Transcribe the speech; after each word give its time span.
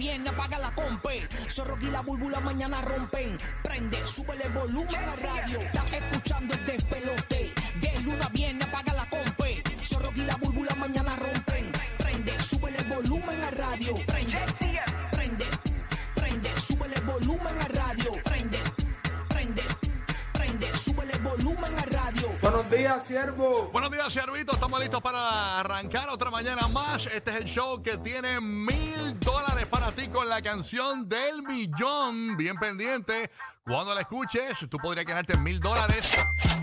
Viene, 0.00 0.30
apaga 0.30 0.58
la 0.58 0.74
compe. 0.74 1.28
Zorro 1.46 1.76
y 1.78 1.90
la 1.90 2.00
búlbula 2.00 2.40
mañana 2.40 2.80
rompen. 2.80 3.38
Prende, 3.62 4.06
súbele 4.06 4.48
volumen 4.48 4.94
a 4.94 5.14
radio. 5.14 5.60
Estás 5.60 5.92
escuchando 5.92 6.54
el 6.54 6.64
despelote. 6.64 7.52
De 7.82 8.00
luna 8.00 8.28
viene, 8.32 8.64
apaga 8.64 8.94
la 8.94 9.06
compe. 9.10 9.62
Zorro 9.84 10.10
y 10.16 10.22
la 10.22 10.36
búlbula 10.36 10.74
mañana 10.74 11.16
rompen. 11.16 11.70
Prende, 11.98 12.32
súbele 12.42 12.82
volumen 12.84 13.42
a 13.42 13.50
radio. 13.50 13.94
Prende, 14.06 14.40
prende, 15.12 15.46
prende, 16.14 16.50
súbele 16.58 17.00
volumen 17.00 17.56
a 17.60 17.68
radio. 17.68 18.12
Prende, 18.24 18.58
prende, 19.28 19.62
prende, 20.32 20.76
súbele 20.78 21.18
volumen 21.18 21.74
a 21.78 21.82
radio. 21.82 21.89
Buenos 22.50 22.68
días, 22.68 23.06
siervo. 23.06 23.70
Buenos 23.72 23.92
días, 23.92 24.12
Servito. 24.12 24.50
Estamos 24.50 24.80
listos 24.80 25.00
para 25.00 25.60
arrancar 25.60 26.08
otra 26.08 26.32
mañana 26.32 26.66
más. 26.66 27.06
Este 27.06 27.30
es 27.30 27.36
el 27.36 27.44
show 27.44 27.80
que 27.80 27.96
tiene 27.98 28.40
mil 28.40 29.16
dólares 29.20 29.68
para 29.68 29.92
ti 29.92 30.08
con 30.08 30.28
la 30.28 30.42
canción 30.42 31.08
del 31.08 31.44
millón. 31.44 32.36
Bien 32.36 32.56
pendiente. 32.56 33.30
Cuando 33.64 33.94
la 33.94 34.00
escuches, 34.00 34.58
tú 34.68 34.78
podrías 34.78 35.06
ganarte 35.06 35.36
mil 35.36 35.60
dólares. 35.60 36.10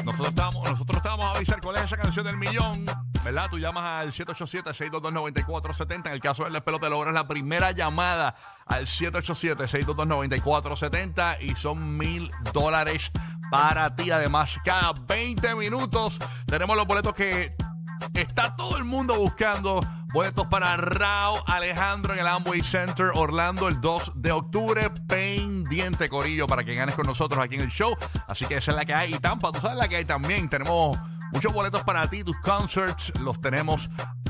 Nosotros 0.03 0.27
estamos, 0.27 0.69
nosotros 0.69 0.97
estamos 0.97 1.25
a 1.25 1.31
avisar 1.37 1.61
cuál 1.61 1.77
es 1.77 1.83
esa 1.83 1.95
canción 1.95 2.25
del 2.25 2.35
millón. 2.35 2.85
¿Verdad? 3.23 3.47
Tú 3.49 3.57
llamas 3.57 3.85
al 3.85 4.11
787-622-9470. 4.11 6.07
En 6.07 6.11
el 6.11 6.19
caso 6.19 6.43
del 6.43 6.51
despelote, 6.51 6.89
logras 6.89 7.13
la 7.13 7.29
primera 7.29 7.71
llamada 7.71 8.35
al 8.65 8.87
787-622-9470 8.87 11.41
y 11.41 11.55
son 11.55 11.97
mil 11.97 12.29
dólares 12.51 13.09
para 13.51 13.95
ti. 13.95 14.11
Además, 14.11 14.51
cada 14.63 14.93
20 14.93 15.55
minutos 15.55 16.17
tenemos 16.45 16.75
los 16.75 16.85
boletos 16.85 17.13
que 17.13 17.55
está 18.13 18.55
todo 18.55 18.77
el 18.77 18.83
mundo 18.83 19.15
buscando. 19.15 19.81
Boletos 20.13 20.47
para 20.47 20.77
Rao 20.77 21.43
Alejandro 21.47 22.13
en 22.13 22.19
el 22.19 22.27
Amway 22.27 22.61
Center 22.61 23.11
Orlando 23.13 23.67
el 23.67 23.81
2 23.81 24.13
de 24.15 24.31
octubre. 24.31 24.89
Pendiente, 25.07 26.09
Corillo, 26.09 26.47
para 26.47 26.63
que 26.63 26.75
ganes 26.75 26.95
con 26.95 27.05
nosotros 27.05 27.43
aquí 27.43 27.55
en 27.55 27.61
el 27.61 27.69
show. 27.69 27.95
Así 28.27 28.45
que 28.45 28.57
esa 28.57 28.71
es 28.71 28.77
la 28.77 28.85
que 28.85 28.93
hay. 28.93 29.13
Y 29.13 29.19
Tampa, 29.19 29.51
tú 29.51 29.59
sabes 29.59 29.77
la 29.77 29.87
que 29.87 29.97
hay 29.97 30.05
también. 30.05 30.49
Tenemos 30.49 30.97
muchos 31.33 31.53
boletos 31.53 31.83
para 31.83 32.09
ti. 32.09 32.23
Tus 32.23 32.37
concerts 32.39 33.11
los 33.19 33.41
tenemos 33.41 33.89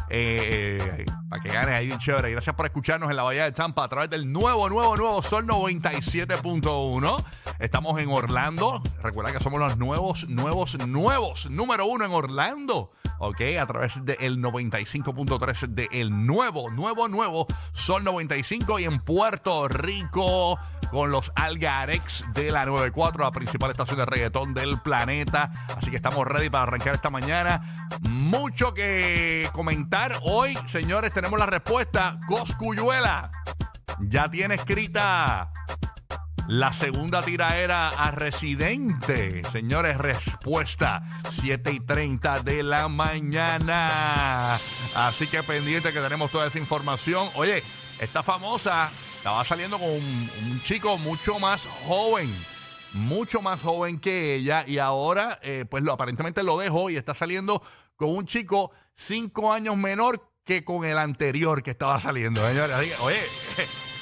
eh, 0.09 0.78
eh, 0.80 1.06
para 1.30 1.42
que 1.42 1.50
ganes 1.50 1.75
ahí 1.75 1.88
bien 1.88 2.00
chévere. 2.00 2.31
Gracias 2.31 2.56
por 2.56 2.66
escucharnos 2.66 3.09
en 3.09 3.16
la 3.16 3.24
Bahía 3.24 3.46
de 3.46 3.52
Tampa 3.52 3.84
a 3.84 3.90
través 3.90 4.09
del 4.09 4.31
nuevo, 4.31 4.69
nuevo, 4.69 4.96
nuevo 4.96 5.22
Sol 5.22 5.46
97.1. 5.46 7.25
Estamos 7.59 8.00
en 8.00 8.09
Orlando. 8.09 8.81
Recuerda 9.02 9.34
que 9.34 9.40
somos 9.40 9.59
los 9.59 9.78
nuevos, 9.78 10.29
nuevos, 10.29 10.78
nuevos 10.88 11.50
número 11.50 11.85
uno 11.85 12.06
en 12.06 12.12
Orlando. 12.12 12.91
Ok, 13.19 13.41
a 13.59 13.66
través 13.66 13.94
del 14.06 14.40
95.3 14.40 15.68
de 15.69 15.90
el 15.91 16.25
nuevo, 16.28 16.69
nuevo, 16.69 17.07
nuevo 17.07 17.47
Sol 17.73 18.03
95 18.03 18.79
y 18.79 18.84
en 18.84 19.00
Puerto 19.00 19.68
Rico 19.68 20.59
con 20.91 21.12
los 21.12 21.31
Algarex 21.35 22.23
de 22.34 22.52
la 22.52 22.66
94, 22.66 23.23
la 23.23 23.31
principal 23.31 23.72
estación 23.72 23.97
de 23.97 24.06
reggaetón 24.06 24.53
del 24.53 24.79
planeta. 24.79 25.52
Así 25.75 25.90
que 25.90 25.96
estamos 25.97 26.25
ready 26.28 26.50
para 26.50 26.63
arrancar 26.63 26.96
esta 26.96 27.09
mañana. 27.09 27.90
Mucho 28.02 28.73
que 28.73 29.50
comentar 29.52 30.19
hoy, 30.22 30.57
señores. 30.68 31.12
Tenemos 31.17 31.39
la 31.39 31.47
respuesta. 31.47 32.19
Coscuyuela 32.28 33.31
ya 34.01 34.29
tiene 34.29 34.53
escrita 34.53 35.51
la 36.47 36.72
segunda 36.73 37.23
tiraera 37.23 37.89
a 37.89 38.11
Residente. 38.11 39.41
Señores, 39.51 39.97
respuesta 39.97 41.01
7 41.41 41.72
y 41.72 41.79
30 41.79 42.41
de 42.41 42.61
la 42.61 42.88
mañana. 42.88 44.59
Así 44.94 45.25
que 45.25 45.41
pendiente 45.41 45.91
que 45.91 46.01
tenemos 46.01 46.29
toda 46.29 46.45
esa 46.45 46.59
información. 46.59 47.28
Oye, 47.34 47.63
esta 47.99 48.22
famosa 48.22 48.91
estaba 49.16 49.44
saliendo 49.44 49.79
con 49.79 49.89
un, 49.89 50.61
chico 50.61 50.99
mucho 50.99 51.39
más 51.39 51.66
joven. 51.88 52.31
Mucho 52.94 53.41
más 53.41 53.59
joven 53.59 53.99
que 53.99 54.35
ella. 54.35 54.66
Y 54.67 54.78
ahora, 54.78 55.39
eh, 55.41 55.66
pues 55.67 55.81
lo, 55.81 55.94
aparentemente 55.94 56.44
lo 56.44 56.59
dejó 56.59 56.91
y 56.91 56.95
está 56.95 57.16
saliendo 57.16 57.63
con 57.95 58.09
un 58.09 58.28
chico 58.28 58.69
cinco 58.94 59.51
años 59.51 59.78
menor 59.78 60.22
que 60.47 60.63
con 60.63 60.85
el 60.85 60.97
anterior 60.97 61.62
que 61.62 61.72
estaba 61.72 62.00
saliendo. 62.00 62.41
Señores, 62.47 62.75
Así 62.75 62.90
que, 62.90 62.96
oye, 63.02 63.22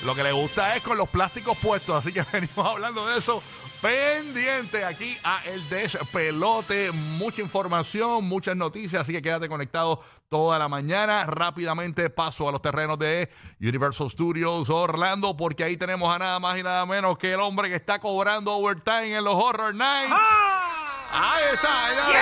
lo 0.06 0.14
que 0.14 0.24
le 0.24 0.32
gusta 0.32 0.76
es 0.76 0.84
con 0.84 0.98
los 0.98 1.10
plásticos 1.10 1.58
puestos, 1.58 1.96
así 1.96 2.14
que 2.14 2.24
venimos 2.32 2.66
hablando 2.66 3.06
de 3.08 3.18
eso. 3.18 3.42
Pendiente 3.82 4.86
aquí 4.86 5.18
a 5.24 5.42
El 5.46 5.68
Despelote. 5.70 6.92
Mucha 6.92 7.42
información, 7.42 8.24
muchas 8.26 8.56
noticias, 8.56 9.02
así 9.02 9.12
que 9.12 9.22
quédate 9.22 9.50
conectado 9.50 10.02
toda 10.30 10.58
la 10.60 10.68
mañana. 10.68 11.26
Rápidamente 11.26 12.10
paso 12.10 12.48
a 12.48 12.52
los 12.52 12.62
terrenos 12.62 12.98
de 13.00 13.30
Universal 13.60 14.10
Studios 14.10 14.70
Orlando, 14.70 15.36
porque 15.36 15.64
ahí 15.64 15.78
tenemos 15.78 16.14
a 16.14 16.20
nada 16.20 16.40
más 16.40 16.58
y 16.58 16.64
nada 16.64 16.86
menos 16.86 17.18
que 17.18 17.34
el 17.34 17.40
hombre 17.40 17.70
que 17.70 17.76
está 17.76 18.00
cobrando 18.00 18.56
overtime 18.56 19.18
en 19.18 19.24
los 19.24 19.36
Horror 19.36 19.74
Nights. 19.74 20.16
Ahí 21.16 21.44
está, 21.54 21.88
señores. 21.90 22.22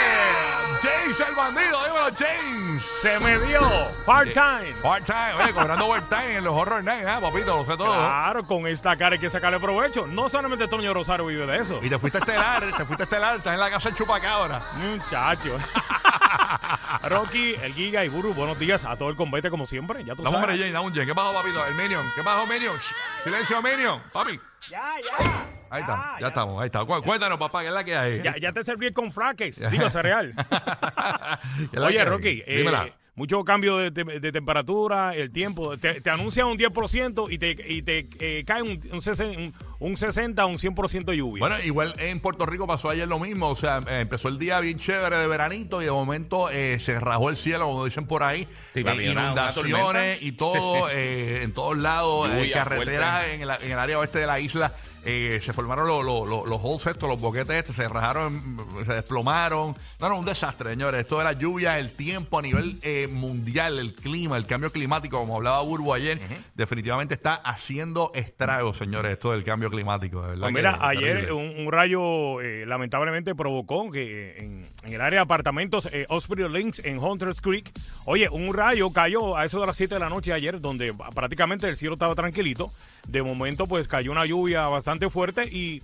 James 0.83 1.19
el 1.19 1.35
bandido, 1.35 1.83
dímelo, 1.85 2.09
James. 2.17 2.83
Se 3.01 3.19
me 3.19 3.37
dio. 3.39 3.61
Part-time. 4.05 4.73
Part-time, 4.81 5.33
oye, 5.41 5.53
cobrando 5.53 5.85
overtime 5.87 6.37
en 6.37 6.43
los 6.43 6.53
Horror 6.53 6.83
Nights, 6.83 7.07
¿eh, 7.07 7.17
papito? 7.21 7.57
Lo 7.57 7.65
sé 7.65 7.77
todo. 7.77 7.93
Claro, 7.93 8.43
con 8.45 8.67
esta 8.67 8.95
cara 8.97 9.13
hay 9.13 9.19
que 9.19 9.29
sacarle 9.29 9.59
provecho. 9.59 10.05
No 10.07 10.29
solamente 10.29 10.67
Toño 10.67 10.93
Rosario 10.93 11.25
vive 11.25 11.45
de 11.45 11.57
eso. 11.57 11.79
Y 11.81 11.89
te 11.89 11.97
fuiste 11.97 12.17
a 12.17 12.21
estelar, 12.21 12.63
te 12.77 12.85
fuiste 12.85 13.03
a 13.03 13.05
estelar, 13.05 13.37
estás 13.37 13.53
en 13.53 13.59
la 13.59 13.69
casa 13.69 13.89
del 13.89 13.97
chupacabra. 13.97 14.59
Muchacho. 14.75 15.57
Rocky, 17.03 17.55
el 17.61 17.73
Giga 17.73 18.03
y 18.05 18.09
Buru, 18.09 18.33
buenos 18.33 18.57
días 18.59 18.85
a 18.85 18.95
todo 18.95 19.09
el 19.09 19.15
convete 19.15 19.49
como 19.49 19.65
siempre. 19.65 20.03
Ya 20.03 20.15
tú 20.15 20.23
Dame 20.23 20.37
un 20.37 20.43
sabes. 20.43 20.59
Jay, 20.59 20.71
dame 20.71 20.87
un 20.87 20.95
Jay. 20.95 21.05
¿Qué 21.05 21.15
pasó, 21.15 21.33
papito? 21.33 21.65
El 21.65 21.75
Minion. 21.75 22.11
¿Qué 22.15 22.23
pasó, 22.23 22.45
Minion? 22.47 22.77
Silencio, 23.23 23.61
Minion. 23.61 24.01
Papi. 24.11 24.39
Ya, 24.69 24.95
ya. 25.01 25.62
Ahí 25.73 25.81
está, 25.81 26.15
ya, 26.21 26.27
estamos, 26.27 26.61
ahí 26.61 26.67
está. 26.67 26.85
Cu- 26.85 27.01
Cuéntanos, 27.01 27.39
papá, 27.39 27.61
¿qué 27.61 27.67
es 27.69 27.73
la 27.73 27.83
que 27.83 27.95
hay? 27.95 28.21
Ya, 28.21 28.35
ya 28.39 28.51
te 28.53 28.63
serví 28.63 28.93
con 28.93 29.11
fraques. 29.11 29.59
Digo, 29.71 29.89
cereal. 29.89 30.33
¿Qué 30.35 31.65
es 31.65 31.73
la 31.73 31.79
que 31.79 31.79
Oye, 31.79 31.99
hay? 31.99 32.05
Rocky, 32.05 32.43
eh, 32.45 32.57
Dímela. 32.57 32.89
mucho 33.15 33.43
cambio 33.43 33.77
de, 33.77 33.91
temperatura, 34.31 35.15
el 35.15 35.31
tiempo. 35.31 35.75
Te, 35.77 35.99
te 36.01 36.09
anuncian 36.09 36.47
un 36.47 36.57
10% 36.57 37.27
y 37.31 37.37
te, 37.39 37.55
y 37.67 37.81
te 37.81 38.07
eh, 38.19 38.43
cae 38.45 38.61
un, 38.61 38.79
un, 38.91 39.01
60, 39.01 39.39
un, 39.39 39.53
un 39.79 39.97
60 39.97 40.45
un 40.45 40.55
100% 40.57 41.05
de 41.05 41.17
lluvia. 41.17 41.39
Bueno, 41.39 41.59
igual 41.63 41.93
en 41.97 42.19
Puerto 42.19 42.45
Rico 42.45 42.67
pasó 42.67 42.89
ayer 42.89 43.07
lo 43.07 43.19
mismo. 43.19 43.49
O 43.49 43.55
sea, 43.55 43.79
eh, 43.87 44.01
empezó 44.01 44.27
el 44.29 44.37
día 44.37 44.59
bien 44.59 44.77
chévere 44.77 45.17
de 45.17 45.27
veranito 45.27 45.81
y 45.81 45.85
de 45.85 45.91
momento 45.91 46.49
eh, 46.51 46.79
se 46.83 46.99
rajó 46.99 47.29
el 47.29 47.37
cielo, 47.37 47.65
como 47.65 47.85
dicen 47.85 48.05
por 48.05 48.21
ahí. 48.23 48.47
Sí, 48.71 48.81
Eh, 48.81 48.83
papi, 48.83 49.07
una- 49.07 49.11
una 49.11 49.23
inundaciones 49.23 50.21
y 50.21 50.31
todo, 50.33 50.87
eh, 50.91 51.41
en 51.43 51.51
todos 51.53 51.77
lados, 51.77 52.29
eh, 52.31 52.33
Lluvia 52.35 52.53
carreteras 52.53 53.09
fuerte. 53.23 53.33
en 53.35 53.41
el, 53.41 53.49
en 53.63 53.71
el 53.71 53.79
área 53.79 53.99
oeste 53.99 54.19
de 54.19 54.27
la 54.27 54.39
isla. 54.39 54.71
Eh, 55.05 55.39
se 55.43 55.53
formaron 55.53 55.87
los, 55.87 56.03
los, 56.03 56.27
los, 56.27 56.47
los 56.47 56.59
holes 56.63 56.87
estos, 56.87 57.09
los 57.09 57.21
boquetes 57.21 57.55
estos, 57.55 57.75
se 57.75 57.87
rajaron, 57.87 58.57
se 58.85 58.93
desplomaron. 58.93 59.75
No, 59.99 60.09
no, 60.09 60.19
un 60.19 60.25
desastre, 60.25 60.71
señores. 60.71 61.01
Esto 61.01 61.17
de 61.17 61.23
la 61.25 61.33
lluvia, 61.33 61.79
el 61.79 61.91
tiempo 61.95 62.39
a 62.39 62.41
nivel 62.41 62.79
eh, 62.83 63.07
mundial, 63.11 63.79
el 63.79 63.93
clima, 63.93 64.37
el 64.37 64.45
cambio 64.45 64.71
climático, 64.71 65.19
como 65.19 65.37
hablaba 65.37 65.61
Burbu 65.61 65.93
ayer, 65.93 66.19
definitivamente 66.55 67.13
está 67.13 67.35
haciendo 67.35 68.11
estragos, 68.13 68.77
señores, 68.77 69.13
esto 69.13 69.31
del 69.31 69.43
cambio 69.43 69.69
climático. 69.69 70.21
de 70.21 70.27
verdad 70.29 70.41
Pues 70.41 70.53
mira, 70.53 70.77
ayer 70.81 71.31
un, 71.31 71.53
un 71.57 71.71
rayo 71.71 72.41
eh, 72.41 72.65
lamentablemente 72.65 73.35
provocó 73.35 73.91
que 73.91 74.37
en, 74.37 74.63
en 74.83 74.93
el 74.93 75.01
área 75.01 75.19
de 75.19 75.23
apartamentos 75.23 75.87
eh, 75.91 76.05
Osprey 76.09 76.47
Links 76.49 76.83
en 76.85 76.99
Hunters 76.99 77.41
Creek, 77.41 77.71
oye, 78.05 78.29
un 78.29 78.53
rayo 78.53 78.91
cayó 78.91 79.37
a 79.37 79.45
eso 79.45 79.59
de 79.59 79.67
las 79.67 79.75
7 79.75 79.95
de 79.95 79.99
la 79.99 80.09
noche 80.09 80.33
ayer, 80.33 80.59
donde 80.59 80.93
prácticamente 81.13 81.67
el 81.67 81.77
cielo 81.77 81.93
estaba 81.93 82.15
tranquilito. 82.15 82.71
De 83.07 83.21
momento, 83.21 83.67
pues 83.67 83.87
cayó 83.87 84.11
una 84.11 84.25
lluvia 84.25 84.67
bastante 84.67 85.09
fuerte 85.09 85.45
y 85.45 85.81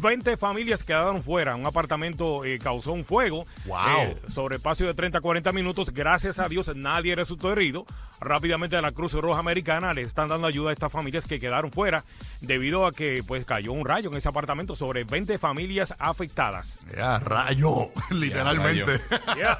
20 0.00 0.36
familias 0.36 0.82
quedaron 0.82 1.22
fuera. 1.22 1.56
Un 1.56 1.66
apartamento 1.66 2.44
eh, 2.44 2.58
causó 2.58 2.92
un 2.92 3.04
fuego 3.04 3.44
Wow. 3.66 3.78
eh, 4.02 4.16
sobre 4.28 4.56
espacio 4.56 4.86
de 4.86 4.94
30 4.94 5.18
a 5.18 5.20
40 5.20 5.52
minutos. 5.52 5.92
Gracias 5.92 6.38
a 6.38 6.48
Dios 6.48 6.74
nadie 6.76 7.14
resultó 7.16 7.50
herido. 7.52 7.86
Rápidamente 8.20 8.80
la 8.80 8.92
Cruz 8.92 9.12
Roja 9.14 9.40
Americana 9.40 9.92
le 9.94 10.02
están 10.02 10.28
dando 10.28 10.46
ayuda 10.46 10.70
a 10.70 10.72
estas 10.72 10.92
familias 10.92 11.26
que 11.26 11.40
quedaron 11.40 11.70
fuera 11.72 12.04
debido 12.40 12.86
a 12.86 12.92
que 12.92 13.22
pues 13.26 13.44
cayó 13.44 13.72
un 13.72 13.84
rayo 13.84 14.10
en 14.10 14.16
ese 14.16 14.28
apartamento 14.28 14.76
sobre 14.76 15.04
20 15.04 15.38
familias 15.38 15.94
afectadas. 15.98 16.80
Ya, 16.96 17.18
rayo, 17.18 17.90
literalmente. 18.10 19.00
Yeah. 19.36 19.58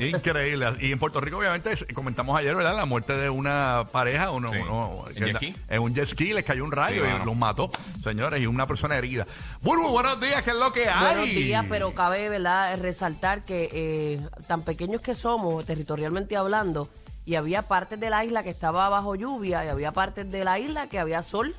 Increíble. 0.00 0.66
Y 0.80 0.92
en 0.92 0.98
Puerto 0.98 1.20
Rico, 1.20 1.38
obviamente, 1.38 1.70
comentamos 1.94 2.38
ayer, 2.38 2.54
¿verdad? 2.54 2.76
La 2.76 2.84
muerte 2.84 3.16
de 3.16 3.30
una 3.30 3.84
pareja, 3.92 4.30
uno, 4.30 4.50
Sí. 4.52 4.58
uno- 4.62 5.04
¿En 5.08 5.14
que 5.14 5.20
jet 5.20 5.26
anda- 5.28 5.38
ski? 5.38 5.54
en 5.68 5.80
un 5.82 5.94
jet 5.94 6.08
ski, 6.08 6.32
les 6.32 6.44
cayó 6.44 6.64
un 6.64 6.72
rayo 6.72 7.04
Sí, 7.04 7.10
y 7.22 7.24
los 7.24 7.36
mató, 7.36 7.70
señores, 8.02 8.40
y 8.40 8.46
una 8.46 8.66
persona 8.66 8.97
herida. 8.98 9.26
Burbu, 9.62 9.88
buenos 9.88 10.20
días, 10.20 10.42
¿qué 10.42 10.50
es 10.50 10.56
lo 10.56 10.72
que 10.72 10.88
hay? 10.88 11.14
Buenos 11.14 11.26
días, 11.28 11.64
pero 11.68 11.94
cabe 11.94 12.28
¿verdad? 12.28 12.78
resaltar 12.80 13.44
que 13.44 13.68
eh, 13.72 14.20
tan 14.46 14.62
pequeños 14.62 15.00
que 15.00 15.14
somos, 15.14 15.64
territorialmente 15.66 16.36
hablando, 16.36 16.88
y 17.24 17.34
había 17.36 17.62
partes 17.62 17.98
de 18.00 18.10
la 18.10 18.24
isla 18.24 18.42
que 18.42 18.50
estaba 18.50 18.88
bajo 18.88 19.14
lluvia 19.14 19.64
y 19.64 19.68
había 19.68 19.92
partes 19.92 20.30
de 20.30 20.44
la 20.44 20.58
isla 20.58 20.88
que 20.88 20.98
había 20.98 21.22
sol, 21.22 21.54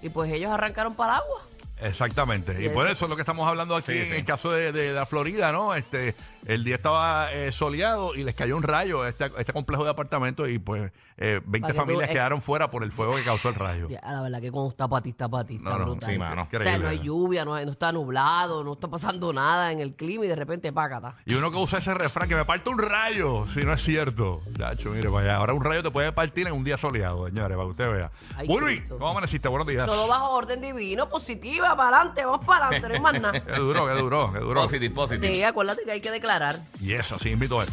y 0.00 0.08
pues 0.08 0.32
ellos 0.32 0.50
arrancaron 0.50 0.94
para 0.94 1.14
el 1.14 1.18
agua. 1.20 1.42
Exactamente. 1.80 2.56
Y 2.60 2.66
Y 2.66 2.68
por 2.68 2.84
eso- 2.84 2.92
eso 2.92 3.04
es 3.06 3.08
lo 3.10 3.16
que 3.16 3.22
estamos 3.22 3.48
hablando 3.48 3.74
aquí 3.76 3.92
Sí, 3.92 3.98
en 3.98 4.06
sí. 4.06 4.12
el 4.14 4.24
caso 4.24 4.50
de, 4.52 4.70
de 4.72 4.92
la 4.92 5.04
Florida, 5.04 5.50
¿no? 5.52 5.74
Este, 5.74 6.14
el 6.46 6.64
día 6.64 6.74
estaba 6.76 7.32
eh, 7.32 7.52
soleado 7.52 8.14
y 8.14 8.24
les 8.24 8.34
cayó 8.34 8.56
un 8.56 8.62
rayo 8.62 9.02
a 9.02 9.08
este, 9.08 9.24
a 9.24 9.30
este 9.38 9.52
complejo 9.52 9.84
de 9.84 9.90
apartamentos 9.90 10.48
y 10.48 10.58
pues 10.58 10.92
eh, 11.18 11.40
20 11.44 11.60
Para 11.60 11.66
que 11.72 11.72
tú- 11.72 11.80
familias 11.86 12.10
eh, 12.10 12.12
quedaron 12.12 12.42
fuera 12.42 12.70
por 12.70 12.82
el 12.82 12.90
fuego 12.92 13.14
que 13.16 13.22
causó 13.22 13.48
el 13.50 13.54
rayo. 13.54 13.88
Ya, 13.88 14.00
la 14.02 14.22
verdad 14.22 14.40
que 14.40 14.50
cuando 14.50 14.70
está 14.70 14.88
para 14.88 15.02
ti, 15.02 15.10
está 15.10 15.28
para 15.28 15.44
ti, 15.44 15.56
está 15.56 15.70
No, 15.70 15.78
no, 15.78 15.84
brutal. 15.92 16.10
sí, 16.10 16.18
mano. 16.18 16.42
O 16.42 16.46
sea, 16.50 16.58
Increíble. 16.60 16.82
no 16.84 16.88
hay 16.88 16.98
lluvia, 17.00 17.44
no, 17.44 17.54
hay- 17.54 17.64
no 17.66 17.72
está 17.72 17.92
nublado, 17.92 18.64
no 18.64 18.72
está 18.72 18.88
pasando 18.88 19.32
nada 19.32 19.70
en 19.72 19.80
el 19.80 19.94
clima 19.94 20.24
y 20.24 20.28
de 20.28 20.36
repente 20.36 20.72
págata. 20.72 21.14
Y 21.26 21.34
uno 21.34 21.50
que 21.50 21.58
usa 21.58 21.78
ese 21.78 21.94
refrán 21.94 22.28
que 22.28 22.34
me 22.34 22.44
parte 22.44 22.70
un 22.70 22.78
rayo, 22.78 23.46
si 23.54 23.62
no 23.64 23.72
es 23.72 23.82
cierto. 23.82 24.40
Chacho, 24.56 24.90
mire, 24.90 25.08
vaya, 25.08 25.36
ahora 25.36 25.52
un 25.54 25.62
rayo 25.64 25.82
te 25.82 25.90
puede 25.90 26.10
partir 26.12 26.46
en 26.46 26.54
un 26.54 26.64
día 26.64 26.76
soleado, 26.76 27.26
señores, 27.28 27.56
para 27.56 27.64
que 27.66 27.70
usted 27.70 27.90
vea. 27.92 28.10
Ay, 28.36 28.46
Burby, 28.48 28.76
Cristo. 28.78 28.98
¿cómo 28.98 29.10
amaneciste? 29.10 29.48
Buenos 29.48 29.66
días. 29.68 29.86
Todo 29.86 30.08
bajo 30.08 30.30
orden 30.30 30.60
divino, 30.60 31.08
positiva, 31.08 31.76
para 31.76 31.98
adelante, 31.98 32.24
vamos 32.24 32.44
para 32.46 32.66
adelante, 32.66 32.88
no 32.88 32.94
hay 32.94 33.00
más 33.00 33.20
nada. 33.22 33.40
Qué 33.44 33.52
duro, 33.60 33.86
qué 33.86 33.92
duro, 33.92 34.32
qué 34.32 34.38
duro. 34.40 34.62
Positive, 34.62 34.94
positive. 34.94 35.34
Sí, 35.34 35.42
acuérdate 35.44 35.82
que 35.84 35.92
hay 35.92 36.00
que 36.00 36.10
declarar. 36.32 36.60
Y 36.80 36.92
eso, 36.92 37.18
sí, 37.18 37.30
invito 37.30 37.60
a 37.60 37.64
él. 37.64 37.70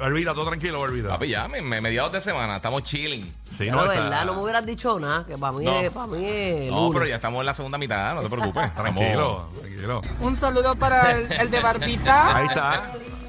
Olvida, 0.00 0.32
todo 0.34 0.46
tranquilo, 0.48 0.80
olvida. 0.80 1.10
Papi, 1.10 1.28
ya, 1.28 1.46
me, 1.48 1.60
me- 1.60 1.80
mediados 1.80 2.10
de 2.12 2.20
semana, 2.20 2.56
estamos 2.56 2.82
chilling. 2.82 3.22
Sí, 3.56 3.70
no, 3.70 3.84
está- 3.84 4.00
verdad, 4.02 4.24
no 4.26 4.34
me 4.34 4.42
hubieras 4.42 4.66
dicho 4.66 4.98
nada, 4.98 5.24
que 5.26 5.36
para 5.38 5.52
mí, 5.52 5.64
No. 5.64 5.80
es, 5.80 5.90
para 5.90 6.06
mí 6.08 6.24
es 6.26 6.70
No, 6.70 6.76
lunes. 6.76 6.92
pero 6.94 7.06
ya 7.06 7.14
estamos 7.16 7.40
en 7.40 7.46
la 7.46 7.54
segunda 7.54 7.78
mitad, 7.78 8.14
no 8.14 8.22
te 8.22 8.28
preocupes. 8.28 8.74
Tranquilo, 8.74 9.48
tranquilo. 9.60 10.00
Un 10.20 10.36
saludo 10.36 10.74
para 10.74 11.12
el, 11.12 11.30
el 11.32 11.50
de 11.50 11.60
Barbita. 11.60 12.36
Ahí 12.36 12.46
está. 12.48 12.82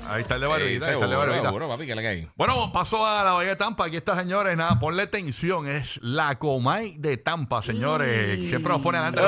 Ahí 0.09 0.21
está 0.21 0.35
el 0.35 0.41
de 0.41 0.47
Barbita, 0.47 0.67
ahí 0.69 0.75
está 0.75 1.05
el 1.05 1.09
de 1.09 1.15
seguro, 1.45 1.67
Barbita. 1.69 2.27
Bueno, 2.35 2.71
paso 2.73 3.05
a 3.07 3.23
la 3.23 3.31
Bahía 3.31 3.51
de 3.51 3.55
Tampa. 3.55 3.85
Aquí 3.85 3.95
está, 3.95 4.15
señores. 4.17 4.55
Nada, 4.57 4.77
ponle 4.77 5.07
tensión. 5.07 5.67
Es 5.67 5.97
la 6.03 6.37
Comay 6.37 6.97
de 6.97 7.15
Tampa, 7.17 7.63
señores. 7.63 8.49
Siempre 8.49 8.73
nos 8.73 8.81
pone 8.81 8.97
adelante. 8.97 9.21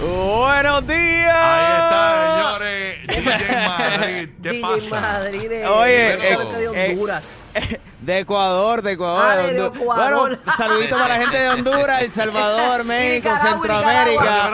Buenos 0.00 0.86
días. 0.86 1.34
Ahí 1.34 1.72
está, 1.82 2.34
señores. 2.36 3.06
DJ 3.06 3.66
Madrid. 3.66 4.28
¿Qué 4.42 4.50
DJ 4.50 4.60
pasa? 4.90 5.00
Madrid 5.00 5.48
de, 5.48 5.66
Oye, 5.66 5.92
de- 5.92 6.12
eh, 6.12 6.18
de 6.36 6.64
eh, 6.74 6.90
Honduras. 6.92 7.52
De 8.00 8.18
Ecuador, 8.20 8.82
de 8.82 8.92
Ecuador. 8.92 9.24
Ah, 9.26 9.36
de 9.36 9.66
Ecuador. 9.66 10.20
Bueno, 10.28 10.38
saludito 10.56 10.96
para 10.98 11.08
la 11.08 11.16
gente 11.16 11.38
de 11.40 11.48
Honduras, 11.48 12.02
El 12.02 12.10
Salvador, 12.12 12.84
México, 12.84 13.30
Nicaragua, 13.30 13.50
Centroamérica, 13.50 14.22
Nicaragua. 14.22 14.52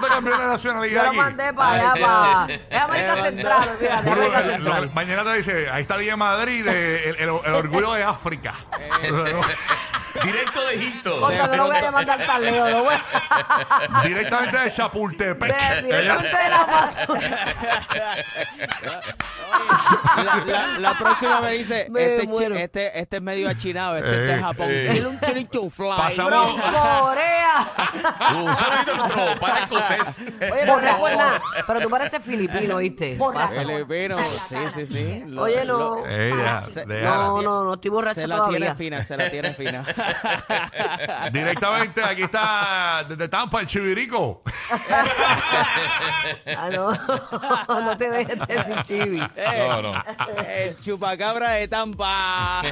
te 0.00 0.06
cambió 0.08 0.36
la 0.36 0.42
Yo 0.44 0.48
nacionalidad 0.48 1.02
lo 1.02 1.08
aquí. 1.08 1.16
mandé 1.18 1.52
para 1.52 1.72
allá, 1.90 1.92
para... 2.00 2.54
Es 2.70 2.78
América 2.80 3.16
Central, 3.16 3.68
fíjate, 3.80 4.54
eh, 4.54 4.58
lo- 4.60 4.90
mañana 4.92 5.24
te 5.24 5.36
dice, 5.36 5.68
ahí 5.70 5.82
está 5.82 5.98
DJ 5.98 6.16
Madrid, 6.16 6.64
de- 6.64 7.10
el, 7.10 7.16
el- 7.16 7.40
el 7.44 7.54
orgullo 7.54 7.92
de 7.92 8.04
África. 8.04 8.54
Directo 10.22 10.66
de 10.66 10.74
Egipto. 10.74 11.20
Contra 11.20 11.50
que 11.50 11.56
no 11.56 11.66
voy 11.66 11.76
a 11.76 11.90
mandar 11.90 12.26
tan 12.26 12.42
lejos, 12.44 12.70
lo 12.70 12.84
voy 12.84 12.94
a- 12.94 14.02
Directamente 14.06 14.58
de 14.58 14.72
Chapultepec. 14.72 15.56
de- 15.56 15.82
directamente 15.82 16.36
de 16.36 16.50
la. 16.50 16.64
La, 20.16 20.44
la- 20.46 20.78
la 20.78 20.92
próxima 20.98 21.40
me 21.40 21.52
dice, 21.52 21.86
Me 21.90 22.02
este, 22.14 22.22
chi- 22.22 22.28
muero. 22.28 22.54
este, 22.56 22.98
este 22.98 23.16
es 23.16 23.22
medio 23.22 23.48
achinado, 23.48 23.96
este, 23.96 24.10
Eh, 24.10 24.20
este 24.20 24.34
es 24.34 24.40
Japón. 24.42 24.66
eh. 24.70 24.98
Es 24.98 25.04
un 25.04 25.20
chirichu 25.20 25.70
fly. 25.70 25.88
Pasamos- 25.96 26.60
Corea. 27.00 27.66
Un 28.34 28.56
saludito 28.56 28.92
a 28.92 28.96
nuestro 28.96 29.40
pana 29.40 29.58
escocés. 29.60 30.18
Oye, 30.52 30.66
no 30.66 30.78
recuerda, 30.78 31.42
pero 31.66 31.80
tú 31.80 31.90
pareces 31.90 32.24
filipino, 32.24 32.76
¿viste? 32.78 33.18
Filipino, 33.58 34.16
sí, 34.48 34.56
sí, 34.74 34.86
sí. 34.86 35.22
Lo- 35.26 35.42
Oye, 35.42 35.64
no. 35.64 35.78
lo- 35.78 36.06
Ella, 36.06 36.60
Se- 36.62 36.84
déjala. 36.84 37.16
No, 37.16 37.42
no, 37.42 37.64
no 37.64 37.74
estoy 37.74 37.90
borracho 37.90 38.20
se 38.20 38.26
la 38.26 38.36
tiene 38.48 38.66
todavía. 38.66 38.74
fina, 38.74 39.02
se 39.02 39.16
la 39.16 39.30
tiene 39.30 39.54
fina. 39.54 39.84
Directamente, 41.32 42.02
aquí 42.02 42.22
está 42.22 43.04
desde 43.08 43.28
Tampa, 43.28 43.60
el 43.60 43.66
Chivirico. 43.66 44.42
Ah, 46.56 46.70
no, 46.70 46.92
no 47.80 47.96
te 47.96 48.10
dejes 48.10 48.38
de 48.38 48.54
decir 48.54 48.82
chivi. 48.82 49.18
No, 49.18 49.82
no. 49.82 50.04
El 50.48 50.76
chupacabra 50.76 51.50
de 51.50 51.68
Tampa. 51.68 52.62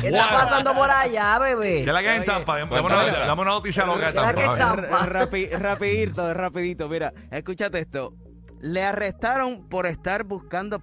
¿Qué 0.00 0.08
está 0.08 0.28
pasando 0.30 0.74
por 0.74 0.90
allá, 0.90 1.38
bebé? 1.38 1.82
¿Qué 1.84 1.90
es 1.90 1.92
la 1.92 2.00
que 2.00 2.08
hay 2.08 2.18
en 2.18 2.24
Tampa? 2.24 2.58
Dame 2.58 2.80
una, 2.80 3.04
dame 3.04 3.42
una 3.42 3.50
noticia 3.50 3.84
loca 3.86 4.12
rapidito, 5.56 6.34
rapidito. 6.34 6.88
Mira, 6.88 7.12
escúchate 7.30 7.80
esto. 7.80 8.14
Le 8.60 8.84
arrestaron 8.84 9.68
por 9.68 9.86
estar 9.86 10.22
buscando 10.24 10.80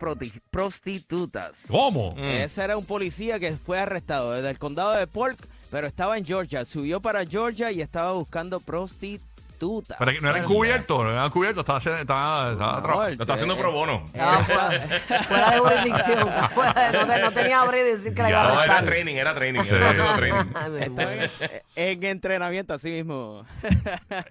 prostitutas. 0.51 1.63
¿Cómo? 1.69 2.13
Ese 2.17 2.63
era 2.63 2.75
un 2.75 2.85
policía 2.85 3.39
que 3.39 3.53
fue 3.53 3.79
arrestado 3.79 4.33
desde 4.33 4.49
el 4.49 4.59
condado 4.59 4.91
de 4.91 5.07
Polk, 5.07 5.39
pero 5.71 5.87
estaba 5.87 6.17
en 6.17 6.25
Georgia. 6.25 6.65
Subió 6.65 6.99
para 7.01 7.25
Georgia 7.25 7.71
y 7.71 7.81
estaba 7.81 8.11
buscando 8.13 8.59
prostitutas. 8.59 9.97
Pero 9.99 10.11
que 10.13 10.21
no 10.21 10.29
era 10.29 10.39
encubierto, 10.39 11.03
no 11.03 11.11
era 11.11 11.25
encubierto, 11.25 11.59
estaba, 11.59 11.79
haciendo- 11.79 11.99
estaba, 11.99 12.51
estaba 12.53 12.81
tra- 12.81 13.15
Lo 13.17 13.21
está 13.23 13.33
haciendo 13.33 13.57
pro 13.57 13.71
bono. 13.73 14.03
Estaba 14.05 14.43
fuera, 14.45 14.99
fuera 15.23 15.51
de 15.51 15.59
jurisdicción. 15.59 16.19
estaba 16.19 16.49
fuera 16.49 16.91
de- 16.91 16.97
no, 16.97 17.05
te- 17.13 17.21
no 17.21 17.31
tenía 17.31 17.59
abre 17.61 17.83
de 17.83 17.91
decir 17.91 18.13
que 18.13 18.21
la 18.21 18.29
iba 18.29 18.39
a 18.39 18.43
No, 18.43 18.49
era 18.53 18.61
arrestar. 18.61 18.85
training, 18.85 19.15
era 19.15 19.35
training. 19.35 19.59
Era 19.67 19.89
haciendo 19.89 20.13
training. 20.15 20.51
Ay, 20.55 20.69
me 20.71 20.89
muero. 20.89 21.29
en 21.75 22.03
entrenamiento, 22.05 22.73
así 22.73 22.89
mismo. 22.89 23.45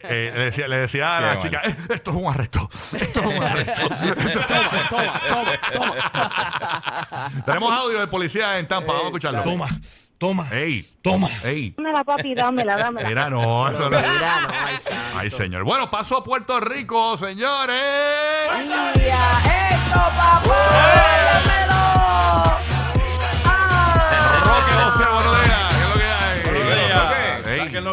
eh, 0.05 0.33
le 0.35 0.45
decía, 0.45 0.67
le 0.67 0.77
decía 0.79 1.19
a 1.19 1.21
la 1.21 1.37
Qué 1.37 1.43
chica, 1.43 1.61
"Eh, 1.65 1.77
esto 1.91 2.11
es 2.11 2.17
un 2.17 2.27
arresto, 2.27 2.71
esto 2.99 3.21
es 3.21 3.27
un 3.37 3.43
arresto. 3.43 3.89
toma, 4.89 5.21
toma, 5.29 5.53
toma. 5.75 7.43
Tenemos 7.45 7.71
audio 7.73 8.01
de 8.01 8.07
policía 8.07 8.59
en 8.59 8.67
Tampa, 8.67 8.93
vamos 8.93 9.05
a 9.05 9.09
escucharlo. 9.09 9.43
Toma, 9.43 9.69
toma, 10.19 10.49
Ey, 10.53 10.85
toma. 11.03 11.29
ey. 11.45 11.75
Dámela, 11.77 12.05
papi, 12.05 12.35
dámela, 12.35 12.77
dámela. 12.77 13.09
Mira, 13.09 13.31
no, 13.31 13.69
eso 13.71 13.89
no. 13.91 13.97
Mira, 13.97 14.41
no, 14.43 14.49
ay. 14.53 14.77
Ay, 15.17 15.31
señor. 15.31 15.65
Bueno, 15.65 15.91
paso 15.91 16.17
a 16.19 16.25
Puerto 16.25 16.59
Rico, 16.61 17.17
señores. 17.17 17.77
¡Mira 18.97 19.21
esto, 19.71 19.95
papá! 19.95 20.43
¡Dámelo! 21.45 21.83
¡Ah! 23.45 24.41
Roque 24.45 24.73
José, 24.83 25.05
buenos 25.05 25.45
días. 25.45 25.68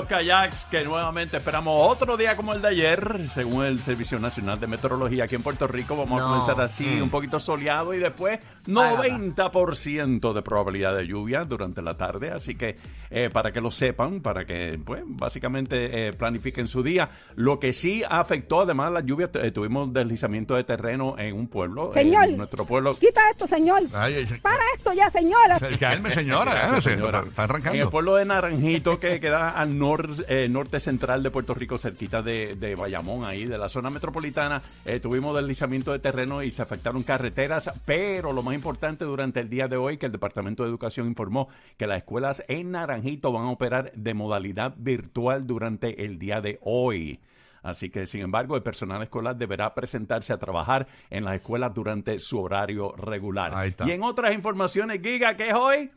Los 0.06 0.10
kayaks 0.10 0.66
que 0.66 0.84
nuevamente 0.84 1.38
esperamos 1.38 1.74
otro 1.92 2.16
día 2.16 2.36
como 2.36 2.54
el 2.54 2.62
de 2.62 2.68
ayer, 2.68 3.28
según 3.28 3.66
el 3.66 3.80
Servicio 3.80 4.20
Nacional 4.20 4.60
de 4.60 4.68
Meteorología 4.68 5.24
aquí 5.24 5.34
en 5.36 5.42
Puerto 5.42 5.68
Rico. 5.68 5.96
Vamos 5.98 6.22
a 6.22 6.26
comenzar 6.26 6.62
así, 6.62 7.02
un 7.02 7.10
poquito 7.10 7.40
soleado 7.40 7.94
y 7.94 7.98
después 7.98 8.40
90% 8.68 10.34
de 10.34 10.42
probabilidad 10.42 10.96
de 10.96 11.08
lluvia 11.08 11.44
durante 11.44 11.82
la 11.82 11.98
tarde. 11.98 12.32
Así 12.32 12.56
que 12.56 12.78
eh, 13.10 13.30
para 13.32 13.52
que 13.52 13.62
lo 13.62 13.72
sepan, 13.72 14.22
para 14.22 14.46
que 14.46 14.80
pues 14.84 15.02
básicamente 15.06 16.08
eh, 16.10 16.14
planifiquen 16.14 16.68
su 16.68 16.84
día. 16.84 17.10
Lo 17.36 17.60
que 17.60 17.74
sí 17.74 18.04
afectó 18.08 18.62
además 18.62 18.92
la 18.92 19.00
lluvia, 19.00 19.30
eh, 19.34 19.52
tuvimos 19.52 19.92
deslizamiento 19.92 20.56
de 20.56 20.64
terreno 20.64 21.16
en 21.18 21.36
un 21.36 21.48
pueblo, 21.48 21.92
Señor. 21.94 22.26
en 22.26 22.38
nuestro 22.38 22.66
pueblo. 22.66 22.94
Quita 22.94 23.22
esto, 23.32 23.48
señor. 23.48 23.82
Ay, 23.94 24.16
ay, 24.16 24.40
Para 24.42 24.64
esto 24.76 24.94
ya, 24.94 25.10
señora. 25.10 25.58
Calme, 25.80 26.12
señora. 26.12 26.80
Señora. 26.82 27.20
Está, 27.20 27.30
está 27.30 27.44
En 27.44 27.50
el 27.50 27.56
arrancando. 27.56 27.90
pueblo 27.90 28.16
de 28.16 28.26
Naranjito, 28.26 29.00
que 29.00 29.20
queda 29.20 29.50
al 29.50 29.78
nor- 29.98 30.26
eh, 30.28 30.48
norte 30.50 30.80
central 30.80 31.24
de 31.24 31.32
Puerto 31.32 31.54
Rico, 31.54 31.78
cerquita 31.78 32.22
de, 32.22 32.56
de 32.56 32.76
Bayamón, 32.76 33.24
ahí 33.26 33.46
de 33.46 33.58
la 33.58 33.70
zona 33.70 33.90
metropolitana, 33.90 34.62
eh, 34.86 35.00
tuvimos 35.00 35.36
deslizamiento 35.36 35.92
de 35.92 36.00
terreno 36.00 36.44
y 36.44 36.52
se 36.52 36.62
afectaron 36.62 37.04
carreteras, 37.04 37.72
pero 37.86 38.34
lo 38.34 38.44
más 38.44 38.56
importante 38.56 39.06
durante 39.06 39.40
el 39.40 39.50
día 39.50 39.68
de 39.68 39.78
hoy, 39.78 39.98
que 39.98 40.06
el 40.08 40.12
Departamento 40.12 40.64
de 40.64 40.70
Educación 40.70 41.08
informó 41.08 41.48
que 41.78 41.88
las 41.88 41.98
escuelas 41.98 42.44
en 42.48 42.72
Naranjito 42.72 43.32
van 43.32 43.46
a 43.46 43.52
operar 43.52 43.92
de 43.94 44.14
modalidad 44.14 44.74
virtual 44.78 45.46
durante 45.48 46.04
el 46.06 46.20
día 46.20 46.42
de 46.42 46.60
hoy. 46.62 47.20
Así 47.64 47.90
que, 47.90 48.06
sin 48.06 48.22
embargo, 48.22 48.56
el 48.56 48.62
personal 48.62 49.02
escolar 49.02 49.36
deberá 49.38 49.74
presentarse 49.74 50.32
a 50.32 50.38
trabajar 50.38 50.86
en 51.10 51.26
las 51.26 51.34
escuelas 51.36 51.74
durante 51.74 52.20
su 52.20 52.40
horario 52.40 52.92
regular. 52.96 53.56
Y 53.88 53.92
en 53.92 54.04
otras 54.04 54.36
informaciones, 54.36 55.02
Giga, 55.02 55.36
¿qué 55.36 55.48
es 55.50 55.56
hoy? 55.56 55.90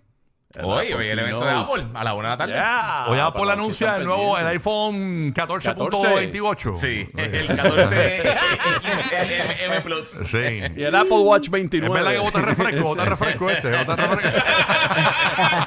Hoy, 0.56 0.94
hoy 0.94 1.08
el 1.08 1.18
evento 1.18 1.44
de 1.44 1.50
Apple 1.50 1.82
a 1.92 2.02
la 2.04 2.14
una 2.14 2.28
de 2.28 2.32
la 2.32 2.36
tarde. 2.38 2.52
Yeah. 2.54 3.04
Hoy 3.08 3.18
Apple 3.18 3.52
anuncia 3.52 3.96
el 3.98 4.04
nuevo, 4.06 4.38
el 4.38 4.46
iPhone 4.46 5.34
14.28. 5.34 6.76
Sí, 6.78 7.06
el 7.18 7.48
14 7.54 8.22
M 9.66 9.80
Plus. 9.82 10.08
Sí. 10.26 10.62
Y 10.74 10.82
el 10.84 10.94
Apple 10.94 11.18
Watch 11.18 11.44
Es 11.44 11.50
29. 11.50 11.94
verdad 11.94 12.12
que 12.12 12.18
bota 12.18 12.40
refresco, 12.40 12.82
bota 12.88 13.04
refresco 13.04 13.50
este, 13.50 13.76
bota 13.76 13.94
refresco. 13.96 14.38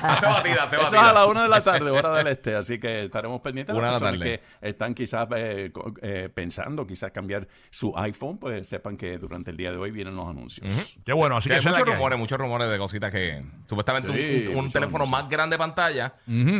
Hace 0.01 0.25
batida, 0.25 0.63
hace 0.63 0.75
Eso 0.77 0.85
es 0.85 0.91
batida. 0.93 1.09
a 1.11 1.13
la 1.13 1.25
una 1.27 1.43
de 1.43 1.50
la 1.50 1.63
tarde, 1.63 1.91
hora 1.91 2.15
del 2.15 2.25
este. 2.27 2.55
Así 2.55 2.79
que 2.79 3.05
estaremos 3.05 3.39
pendientes 3.41 3.75
de 3.75 3.79
Una 3.79 3.89
de 3.89 3.93
las 3.93 4.01
la 4.01 4.07
personas 4.09 4.27
tarde. 4.39 4.41
que 4.61 4.67
están 4.67 4.95
quizás 4.95 5.27
eh, 5.35 5.71
eh, 6.01 6.29
pensando, 6.33 6.88
quizás 6.88 7.11
cambiar 7.11 7.47
su 7.69 7.93
iPhone, 8.00 8.39
pues 8.39 8.67
sepan 8.67 8.97
que 8.97 9.19
durante 9.19 9.51
el 9.51 9.57
día 9.57 9.69
de 9.69 9.77
hoy 9.77 9.91
vienen 9.91 10.15
los 10.15 10.27
anuncios. 10.27 10.97
Qué 11.05 11.13
bueno, 11.13 11.38
así 11.38 11.50
Que 11.50 11.53
que 11.53 11.59
hay 11.59 11.59
es 11.59 11.77
muchos 11.77 11.93
rumores, 11.93 12.17
muchos 12.17 12.39
rumores 12.39 12.67
de 12.67 12.79
cositas 12.79 13.11
que 13.11 13.43
supuestamente 13.69 14.11
Sí, 14.11 14.51
un, 14.51 14.57
un 14.65 14.70
muchos 14.71 14.81
teléfono 14.89 15.05
más 15.05 15.29
grande 15.29 15.53
de 15.55 15.57
pantalla, 15.59 16.13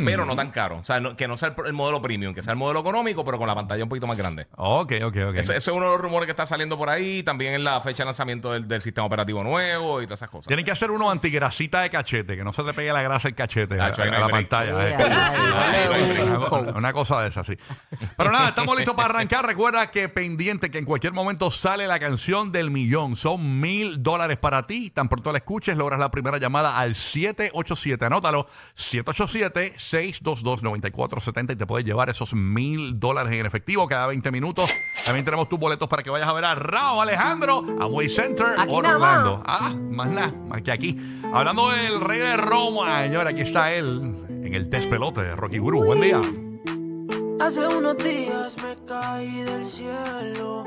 pero 0.04 0.24
no 0.24 0.36
tan 0.36 0.50
caro. 0.50 0.78
O 0.78 0.84
sea, 0.84 1.00
no- 1.00 1.16
que 1.16 1.26
no 1.28 1.36
sea 1.36 1.48
el, 1.56 1.66
el 1.66 1.72
modelo 1.72 2.00
premium, 2.02 2.34
que 2.34 2.42
sea 2.42 2.52
el 2.52 2.58
modelo 2.58 2.80
económico, 2.80 3.24
pero 3.24 3.38
con 3.38 3.46
la 3.46 3.54
pantalla 3.54 3.82
un 3.82 3.88
poquito 3.88 4.06
más 4.06 4.16
grande. 4.16 4.46
Ok, 4.56 4.92
ok, 5.04 5.16
ok. 5.30 5.34
Eso, 5.36 5.52
eso 5.52 5.70
es 5.70 5.76
uno 5.76 5.86
de 5.86 5.92
los 5.92 6.00
rumores 6.00 6.26
que 6.26 6.32
está 6.32 6.46
saliendo 6.46 6.76
por 6.78 6.88
ahí. 6.90 7.22
También 7.22 7.54
en 7.54 7.64
la 7.64 7.80
fecha 7.80 8.02
de 8.02 8.06
lanzamiento 8.06 8.52
del, 8.52 8.66
del 8.68 8.80
sistema 8.82 9.06
operativo 9.06 9.42
nuevo 9.42 10.00
y 10.02 10.06
todas 10.06 10.18
esas 10.20 10.30
cosas. 10.30 10.46
Tienen 10.48 10.64
que 10.64 10.70
hacer 10.72 10.90
uno 10.90 11.10
antigrasita 11.10 11.80
de 11.82 11.90
cachete, 11.90 12.36
que 12.36 12.44
no 12.44 12.52
se 12.52 12.62
le 12.62 12.72
pegue 12.74 12.92
la 12.92 13.02
grasa 13.02 13.28
al 13.28 13.34
cachete 13.34 13.80
a, 13.80 13.86
ahí 13.86 13.92
no 13.96 14.02
hay 14.04 14.10
la 14.10 14.26
break. 14.26 14.48
pantalla. 14.48 14.88
Yeah, 14.88 14.96
eh. 15.98 16.01
Una- 16.60 16.72
una 16.72 16.92
cosa 16.92 17.20
de 17.22 17.28
esa, 17.28 17.44
sí. 17.44 17.54
Pero 18.16 18.30
nada, 18.30 18.48
estamos 18.50 18.76
listos 18.76 18.94
para 18.94 19.08
arrancar. 19.10 19.46
Recuerda 19.46 19.90
que 19.90 20.08
pendiente 20.08 20.70
que 20.70 20.78
en 20.78 20.84
cualquier 20.84 21.12
momento 21.12 21.50
sale 21.50 21.86
la 21.86 21.98
canción 21.98 22.52
del 22.52 22.70
millón. 22.70 23.16
Son 23.16 23.60
mil 23.60 24.02
dólares 24.02 24.38
para 24.38 24.66
ti. 24.66 24.90
Tan 24.90 25.08
pronto 25.08 25.32
la 25.32 25.38
escuches, 25.38 25.76
logras 25.76 25.98
la 26.00 26.10
primera 26.10 26.38
llamada 26.38 26.78
al 26.78 26.94
787. 26.94 28.04
Anótalo, 28.04 28.46
787-622-9470 28.76 31.52
y 31.52 31.56
te 31.56 31.66
puedes 31.66 31.86
llevar 31.86 32.10
esos 32.10 32.34
mil 32.34 32.98
dólares 32.98 33.32
en 33.38 33.46
efectivo 33.46 33.86
cada 33.88 34.06
20 34.06 34.30
minutos. 34.30 34.72
También 35.04 35.24
tenemos 35.24 35.48
tus 35.48 35.58
boletos 35.58 35.88
para 35.88 36.02
que 36.02 36.10
vayas 36.10 36.28
a 36.28 36.32
ver 36.32 36.44
a 36.44 36.54
Rao 36.54 37.00
Alejandro, 37.00 37.64
a 37.80 37.86
Way 37.86 38.08
Center, 38.08 38.46
Aquí 38.58 38.72
nada. 38.80 38.94
Orlando. 38.94 39.42
Ah, 39.46 39.72
más 39.90 40.08
nada, 40.08 40.32
más 40.48 40.62
que 40.62 40.72
aquí. 40.72 40.96
Hablando 41.32 41.70
del 41.70 42.00
rey 42.00 42.18
de 42.20 42.36
Roma, 42.36 43.02
señor, 43.02 43.26
aquí 43.26 43.40
está 43.42 43.72
él 43.72 44.16
en 44.28 44.54
el 44.54 44.68
despelote 44.70 45.22
de 45.22 45.34
Rocky 45.36 45.58
Guru. 45.58 45.84
Buen 45.84 46.00
día. 46.00 46.20
Hace 47.42 47.66
unos 47.66 47.98
días 47.98 48.56
me 48.62 48.76
caí 48.86 49.42
del 49.42 49.66
cielo. 49.66 50.62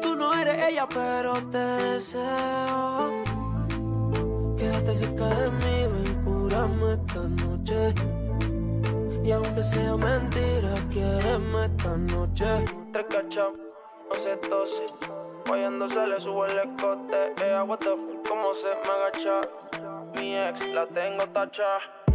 Tú 0.00 0.16
no 0.16 0.32
eres 0.32 0.70
ella, 0.70 0.88
pero 0.88 1.34
te 1.50 1.58
deseo. 1.58 3.12
Quédate 4.56 4.94
cerca 4.94 5.26
de 5.26 5.50
mí, 5.50 5.86
ven, 5.92 6.24
curame 6.24 6.94
esta 6.94 7.20
noche. 7.20 7.94
Y 9.22 9.30
aunque 9.30 9.62
sea 9.62 9.94
mentira, 9.94 10.72
quiéreme 10.90 11.66
esta 11.66 11.96
noche. 11.98 12.64
Tres 12.94 13.04
cachas, 13.10 13.48
once 14.10 14.48
dosis. 14.48 14.92
Fallando 15.44 15.90
se 15.90 16.06
le 16.06 16.18
sube 16.22 16.50
el 16.50 16.58
escote. 16.60 17.34
Ella, 17.44 17.62
what 17.64 17.78
the 17.80 17.90
fuck, 17.90 18.26
cómo 18.26 18.54
se 18.54 18.70
me 18.82 18.90
agacha. 18.96 19.40
Mi 20.14 20.34
ex 20.34 20.66
la 20.72 20.86
tengo 20.86 21.26
tacha. 21.34 21.62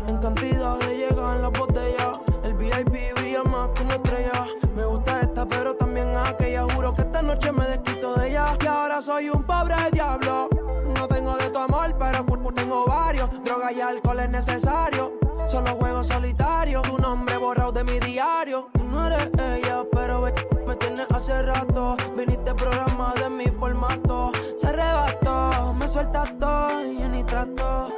En 0.08 0.18
cantidad 0.18 0.80
de 0.80 0.98
llegan 0.98 1.44
las 1.44 1.52
botellas. 1.52 2.39
VIP 2.60 3.14
brilla 3.16 3.44
más 3.44 3.70
que 3.72 3.84
estrella. 3.84 4.46
Me 4.76 4.86
gusta 4.86 5.22
esta, 5.22 5.46
pero 5.46 5.76
también 5.76 6.16
aquella. 6.16 6.64
Juro 6.74 6.94
que 6.94 7.02
esta 7.04 7.22
noche 7.22 7.52
me 7.52 7.66
desquito 7.68 8.16
de 8.16 8.30
ella. 8.30 8.58
Y 8.62 8.68
ahora 8.68 9.02
soy 9.02 9.30
un 9.30 9.44
pobre 9.44 9.76
diablo. 9.92 10.50
No 10.96 11.08
tengo 11.08 11.36
de 11.38 11.50
tu 11.50 11.60
amor, 11.60 11.96
pero 11.98 12.26
cuerpo 12.26 12.54
tengo 12.54 12.86
varios. 12.86 13.30
Droga 13.44 13.72
y 13.72 13.82
alcohol 13.82 14.20
es 14.20 14.30
necesario. 14.30 15.14
Solo 15.48 15.72
juego 15.76 16.04
solitario. 16.04 16.82
Tu 16.82 16.98
nombre 16.98 17.38
borrado 17.38 17.72
de 17.72 17.84
mi 17.84 18.00
diario. 18.00 18.70
Tú 18.74 18.84
no 18.84 19.08
eres 19.08 19.30
ella, 19.40 19.84
pero 19.92 20.22
ve- 20.22 20.34
me 20.68 20.76
tienes 20.76 21.08
hace 21.12 21.42
rato. 21.42 21.96
Viniste 22.18 22.54
programa 22.56 23.14
de 23.16 23.30
mi 23.30 23.46
formato. 23.48 24.32
Se 24.58 24.68
arrebató, 24.68 25.74
me 25.74 25.88
sueltas 25.88 26.38
todo 26.40 26.86
y 26.86 27.00
yo 27.00 27.08
ni 27.10 27.24
trato. 27.24 27.94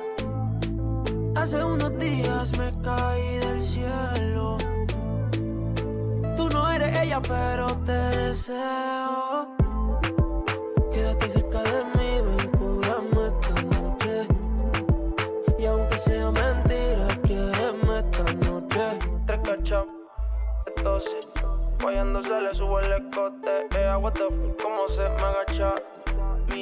Hace 1.42 1.64
unos 1.64 1.98
días 1.98 2.56
me 2.56 2.72
caí 2.84 3.38
del 3.38 3.64
cielo. 3.64 4.60
Tú 6.38 6.48
no 6.50 6.72
eres 6.72 6.96
ella, 7.02 7.20
pero 7.20 7.76
te 7.78 7.92
deseo. 7.92 9.48
Quédate 10.92 11.30
cerca 11.30 11.64
de 11.64 11.84
mí, 11.96 12.22
ven, 12.22 12.52
cúrame 12.52 13.28
esta 13.32 13.62
noche. 13.64 14.28
Y 15.58 15.66
aunque 15.66 15.98
sea 15.98 16.30
mentira, 16.30 17.08
quiéreme 17.24 18.00
esta 18.02 18.34
noche. 18.46 19.00
Tres 19.26 19.40
cachas, 19.44 19.86
dosis. 20.84 21.28
Fallando 21.80 22.22
se 22.24 22.40
le 22.40 22.54
sube 22.54 22.86
el 22.86 22.92
escote. 23.04 23.68
Ella, 23.80 23.98
what 23.98 24.14
the 24.14 24.30
fuck, 24.60 24.90
se 24.92 25.10
me 25.10 25.24
agacha. 25.24 25.74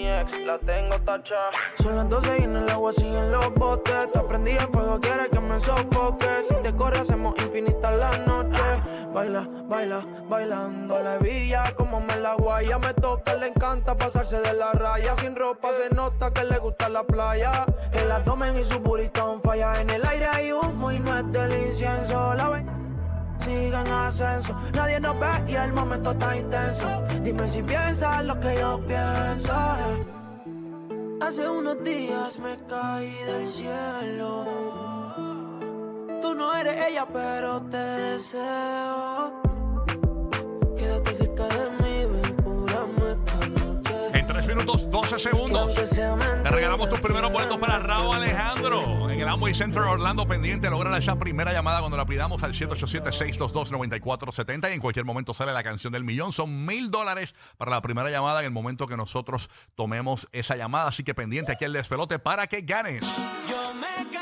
Ex 0.10 0.40
la 0.42 0.58
tengo 0.60 1.00
tacha. 1.06 1.36
Son 1.82 1.96
las 1.96 2.10
12 2.10 2.38
y 2.40 2.44
en 2.44 2.56
el 2.56 2.70
agua 2.70 2.92
siguen 2.94 3.32
los 3.32 3.54
botes. 3.54 4.12
Te 4.12 4.20
prendí 4.22 4.52
el 4.52 4.68
fuego, 4.68 5.00
quiere 5.00 5.30
que 5.30 5.40
me 5.40 5.60
sofoque. 5.60 6.28
Si 6.48 6.56
te 6.56 6.74
corre, 6.74 7.00
hacemos 7.00 7.36
infinita 7.38 7.92
la 7.92 8.18
noche. 8.20 8.62
Baila, 9.14 9.48
baila, 9.68 10.06
bailando 10.28 11.00
la 11.00 11.18
villa. 11.18 11.74
Como 11.76 12.00
me 12.02 12.16
la 12.18 12.34
guaya, 12.36 12.80
me 12.80 12.94
toca, 12.94 13.36
le 13.36 13.48
encanta 13.48 13.96
pasarse 13.96 14.42
de 14.42 14.54
la 14.54 14.72
raya. 14.72 15.16
Sin 15.18 15.36
ropa 15.36 15.70
se 15.74 15.94
nota 15.94 16.32
que 16.32 16.44
le 16.44 16.58
gusta 16.58 16.90
la 16.90 17.04
playa. 17.04 17.66
El 17.92 18.12
abdomen 18.12 18.58
y 18.58 18.64
su 18.64 18.80
buritón 18.80 19.42
falla. 19.42 19.80
En 19.80 19.90
el 19.90 20.06
aire 20.06 20.28
hay 20.28 20.52
humo 20.52 20.92
y 20.92 21.00
no 21.00 21.18
es 21.18 21.32
del 21.32 21.68
incienso. 21.68 22.34
La 22.34 22.50
ve 22.50 22.79
sigue 23.50 23.68
en 23.68 23.88
ascenso. 23.88 24.56
Nadie 24.74 25.00
nos 25.00 25.20
ve 25.20 25.34
y 25.48 25.56
el 25.56 25.74
momento 25.74 26.12
está 26.12 26.38
intenso. 26.38 26.88
Dime 27.24 27.48
si 27.48 27.64
piensas 27.64 28.26
lo 28.26 28.40
que 28.40 28.60
yo 28.60 28.80
pienso. 28.88 29.54
Hace 31.22 31.50
unos 31.50 31.84
días 31.84 32.40
me 32.40 32.58
caí 32.68 33.14
del 33.26 33.48
cielo. 33.48 34.46
Tú 36.22 36.34
no 36.36 36.56
eres 36.56 36.76
ella, 36.90 37.06
pero 37.12 37.62
te 37.64 37.78
deseo. 37.78 39.39
12 45.02 45.20
segundos. 45.20 45.74
Te 45.74 46.50
regalamos 46.50 46.90
tus 46.90 47.00
primeros 47.00 47.32
boletos 47.32 47.58
para 47.58 47.80
Raúl 47.80 48.18
Alejandro 48.18 49.10
en 49.10 49.22
el 49.22 49.30
Amway 49.30 49.56
Center 49.56 49.84
Orlando 49.84 50.28
pendiente. 50.28 50.70
Logra 50.70 50.98
esa 50.98 51.18
primera 51.18 51.54
llamada 51.54 51.80
cuando 51.80 51.96
la 51.96 52.06
pidamos 52.06 52.44
al 52.44 52.54
787-622-9470 52.54 54.70
y 54.70 54.74
en 54.74 54.82
cualquier 54.82 55.06
momento 55.06 55.34
sale 55.34 55.54
la 55.54 55.64
canción 55.64 55.94
del 55.94 56.04
millón. 56.04 56.34
Son 56.34 56.66
mil 56.66 56.92
dólares 56.92 57.34
para 57.58 57.72
la 57.72 57.82
primera 57.82 58.10
llamada 58.10 58.42
en 58.42 58.48
el 58.48 58.52
momento 58.52 58.88
que 58.88 58.98
nosotros 58.98 59.50
tomemos 59.76 60.28
esa 60.34 60.58
llamada. 60.58 60.90
Así 60.90 61.06
que 61.06 61.14
pendiente 61.14 61.54
aquí 61.54 61.64
el 61.64 61.72
despelote 61.72 62.20
para 62.20 62.48
que 62.48 62.60
ganes. 62.60 63.06
Yo 63.50 63.74
me 63.76 64.19